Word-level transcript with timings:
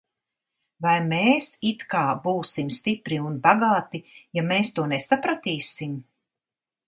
Vai 0.85 0.93
mēs 1.09 1.49
it 1.71 1.83
kā 1.91 2.01
būsim 2.23 2.71
stipri 2.79 3.19
un 3.27 3.37
bagāti, 3.45 4.03
ja 4.39 4.45
mēs 4.53 4.75
to 4.79 4.89
nesapratīsim? 4.95 5.93